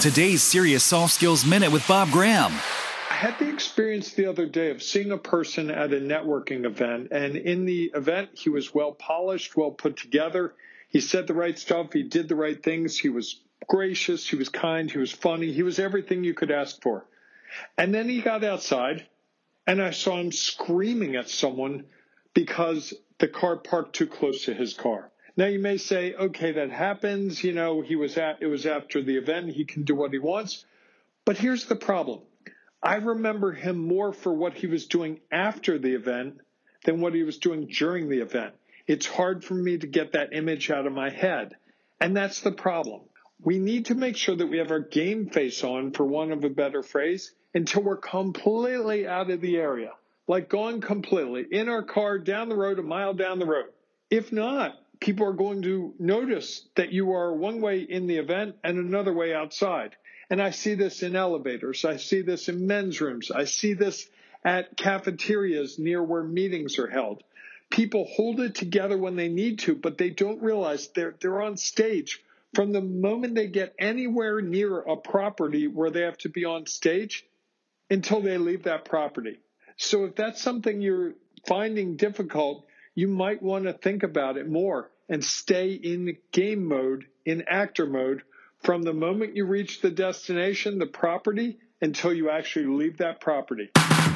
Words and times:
Today's 0.00 0.42
Serious 0.42 0.82
Soft 0.82 1.12
Skills 1.12 1.44
Minute 1.44 1.70
with 1.70 1.86
Bob 1.86 2.10
Graham. 2.10 2.52
I 3.10 3.14
had 3.14 3.38
the 3.38 3.50
experience 3.50 4.14
the 4.14 4.24
other 4.24 4.46
day 4.46 4.70
of 4.70 4.82
seeing 4.82 5.12
a 5.12 5.18
person 5.18 5.70
at 5.70 5.92
a 5.92 6.00
networking 6.00 6.64
event, 6.64 7.08
and 7.10 7.36
in 7.36 7.66
the 7.66 7.90
event, 7.94 8.30
he 8.32 8.48
was 8.48 8.72
well 8.72 8.92
polished, 8.92 9.58
well 9.58 9.72
put 9.72 9.98
together. 9.98 10.54
He 10.88 11.02
said 11.02 11.26
the 11.26 11.34
right 11.34 11.58
stuff, 11.58 11.92
he 11.92 12.02
did 12.02 12.30
the 12.30 12.34
right 12.34 12.62
things, 12.62 12.96
he 12.96 13.10
was 13.10 13.42
gracious, 13.68 14.26
he 14.26 14.36
was 14.36 14.48
kind, 14.48 14.90
he 14.90 14.96
was 14.96 15.12
funny, 15.12 15.52
he 15.52 15.62
was 15.62 15.78
everything 15.78 16.24
you 16.24 16.32
could 16.32 16.50
ask 16.50 16.80
for. 16.80 17.04
And 17.76 17.94
then 17.94 18.08
he 18.08 18.22
got 18.22 18.42
outside, 18.42 19.06
and 19.66 19.82
I 19.82 19.90
saw 19.90 20.18
him 20.18 20.32
screaming 20.32 21.16
at 21.16 21.28
someone 21.28 21.84
because 22.32 22.94
the 23.18 23.28
car 23.28 23.58
parked 23.58 23.96
too 23.96 24.06
close 24.06 24.46
to 24.46 24.54
his 24.54 24.72
car. 24.72 25.10
Now 25.36 25.46
you 25.46 25.58
may 25.58 25.76
say, 25.76 26.14
okay, 26.14 26.52
that 26.52 26.70
happens. 26.70 27.42
You 27.42 27.52
know, 27.52 27.80
he 27.80 27.96
was 27.96 28.16
at, 28.16 28.42
it 28.42 28.46
was 28.46 28.66
after 28.66 29.02
the 29.02 29.16
event. 29.16 29.52
He 29.52 29.64
can 29.64 29.84
do 29.84 29.94
what 29.94 30.12
he 30.12 30.18
wants. 30.18 30.64
But 31.24 31.38
here's 31.38 31.66
the 31.66 31.76
problem. 31.76 32.20
I 32.82 32.96
remember 32.96 33.52
him 33.52 33.78
more 33.78 34.12
for 34.12 34.32
what 34.32 34.54
he 34.54 34.66
was 34.66 34.86
doing 34.86 35.20
after 35.30 35.78
the 35.78 35.94
event 35.94 36.40
than 36.84 37.00
what 37.00 37.14
he 37.14 37.22
was 37.22 37.38
doing 37.38 37.66
during 37.66 38.08
the 38.08 38.20
event. 38.20 38.54
It's 38.86 39.06
hard 39.06 39.44
for 39.44 39.54
me 39.54 39.78
to 39.78 39.86
get 39.86 40.12
that 40.12 40.32
image 40.32 40.70
out 40.70 40.86
of 40.86 40.92
my 40.92 41.10
head. 41.10 41.54
And 42.00 42.16
that's 42.16 42.40
the 42.40 42.52
problem. 42.52 43.02
We 43.42 43.58
need 43.58 43.86
to 43.86 43.94
make 43.94 44.16
sure 44.16 44.34
that 44.34 44.46
we 44.46 44.58
have 44.58 44.70
our 44.70 44.80
game 44.80 45.28
face 45.28 45.62
on, 45.62 45.92
for 45.92 46.04
one 46.04 46.32
of 46.32 46.44
a 46.44 46.50
better 46.50 46.82
phrase, 46.82 47.32
until 47.54 47.82
we're 47.82 47.96
completely 47.96 49.06
out 49.06 49.30
of 49.30 49.40
the 49.40 49.56
area. 49.56 49.92
Like 50.26 50.48
going 50.48 50.80
completely 50.80 51.46
in 51.50 51.68
our 51.68 51.82
car 51.82 52.18
down 52.18 52.48
the 52.48 52.56
road, 52.56 52.78
a 52.78 52.82
mile 52.82 53.14
down 53.14 53.38
the 53.38 53.46
road. 53.46 53.66
If 54.10 54.32
not, 54.32 54.78
people 55.00 55.26
are 55.26 55.32
going 55.32 55.62
to 55.62 55.94
notice 55.98 56.68
that 56.76 56.92
you 56.92 57.12
are 57.12 57.34
one 57.34 57.60
way 57.60 57.80
in 57.80 58.06
the 58.06 58.18
event 58.18 58.56
and 58.62 58.78
another 58.78 59.12
way 59.12 59.34
outside. 59.34 59.96
And 60.28 60.40
I 60.40 60.50
see 60.50 60.74
this 60.74 61.02
in 61.02 61.16
elevators. 61.16 61.84
I 61.84 61.96
see 61.96 62.20
this 62.20 62.48
in 62.48 62.66
men's 62.66 63.00
rooms. 63.00 63.30
I 63.30 63.44
see 63.44 63.74
this 63.74 64.06
at 64.44 64.76
cafeterias 64.76 65.78
near 65.78 66.02
where 66.02 66.22
meetings 66.22 66.78
are 66.78 66.86
held. 66.86 67.22
People 67.70 68.04
hold 68.04 68.40
it 68.40 68.54
together 68.54 68.98
when 68.98 69.16
they 69.16 69.28
need 69.28 69.60
to, 69.60 69.74
but 69.74 69.96
they 69.96 70.10
don't 70.10 70.42
realize 70.42 70.88
they're, 70.88 71.14
they're 71.20 71.42
on 71.42 71.56
stage. 71.56 72.22
From 72.54 72.72
the 72.72 72.80
moment 72.80 73.34
they 73.34 73.46
get 73.46 73.74
anywhere 73.78 74.40
near 74.40 74.80
a 74.80 74.96
property 74.96 75.66
where 75.66 75.90
they 75.90 76.02
have 76.02 76.18
to 76.18 76.28
be 76.28 76.44
on 76.44 76.66
stage 76.66 77.24
until 77.88 78.20
they 78.20 78.38
leave 78.38 78.64
that 78.64 78.84
property. 78.84 79.38
So 79.76 80.04
if 80.04 80.16
that's 80.16 80.42
something 80.42 80.80
you're 80.80 81.14
finding 81.46 81.96
difficult, 81.96 82.66
you 82.94 83.08
might 83.08 83.42
want 83.42 83.64
to 83.64 83.72
think 83.72 84.02
about 84.02 84.36
it 84.36 84.48
more 84.48 84.90
and 85.08 85.24
stay 85.24 85.72
in 85.72 86.16
game 86.32 86.64
mode, 86.66 87.04
in 87.24 87.44
actor 87.48 87.86
mode, 87.86 88.22
from 88.62 88.82
the 88.82 88.92
moment 88.92 89.36
you 89.36 89.44
reach 89.46 89.80
the 89.80 89.90
destination, 89.90 90.78
the 90.78 90.86
property, 90.86 91.58
until 91.80 92.12
you 92.12 92.30
actually 92.30 92.66
leave 92.66 92.98
that 92.98 93.20
property. 93.20 93.70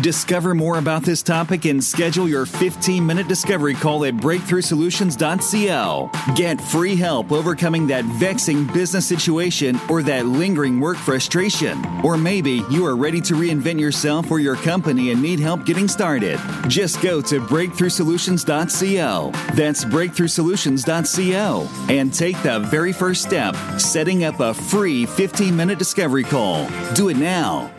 Discover 0.00 0.54
more 0.54 0.78
about 0.78 1.02
this 1.02 1.24
topic 1.24 1.64
and 1.64 1.82
schedule 1.82 2.28
your 2.28 2.46
15 2.46 3.04
minute 3.04 3.26
discovery 3.26 3.74
call 3.74 4.04
at 4.04 4.14
breakthroughsolutions.co. 4.14 6.10
Get 6.36 6.60
free 6.60 6.94
help 6.94 7.32
overcoming 7.32 7.88
that 7.88 8.04
vexing 8.04 8.68
business 8.68 9.08
situation 9.08 9.76
or 9.90 10.04
that 10.04 10.26
lingering 10.26 10.78
work 10.78 10.98
frustration. 10.98 11.84
Or 12.04 12.16
maybe 12.16 12.62
you 12.70 12.86
are 12.86 12.94
ready 12.94 13.20
to 13.22 13.34
reinvent 13.34 13.80
yourself 13.80 14.30
or 14.30 14.38
your 14.38 14.54
company 14.54 15.10
and 15.10 15.20
need 15.20 15.40
help 15.40 15.66
getting 15.66 15.88
started. 15.88 16.38
Just 16.68 17.02
go 17.02 17.20
to 17.22 17.40
breakthroughsolutions.co. 17.40 19.32
That's 19.54 19.84
breakthroughsolutions.co 19.84 21.68
and 21.92 22.14
take 22.14 22.40
the 22.44 22.60
very 22.60 22.92
first 22.92 23.22
step, 23.22 23.56
setting 23.80 24.22
up 24.22 24.38
a 24.38 24.54
free 24.54 25.06
15 25.06 25.56
minute 25.56 25.80
discovery 25.80 26.22
call. 26.22 26.68
Do 26.94 27.08
it 27.08 27.16
now 27.48 27.77